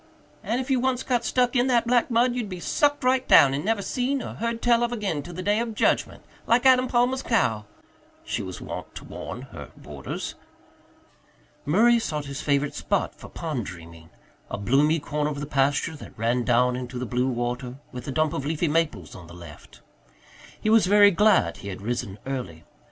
[0.43, 3.53] "And if you once got stuck in that black mud you'd be sucked right down
[3.53, 6.87] and never seen or heard tell of again till the day of judgment, like Adam
[6.87, 7.65] Palmer's cow,"
[8.25, 10.33] she was wont to warn her boarders.
[11.67, 14.09] Murray sought his favourite spot for pond dreaming
[14.49, 18.11] a bloomy corner of the pasture that ran down into the blue water, with a
[18.11, 19.81] dump of leafy maples on the left.
[20.59, 22.63] He was very glad he had risen early.